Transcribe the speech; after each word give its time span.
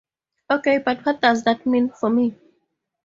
Okay, 0.49 0.79
but 0.79 1.05
what 1.05 1.21
does 1.21 1.43
that 1.43 1.63
mean 1.67 1.91
for 1.91 2.09
me? 2.09 2.33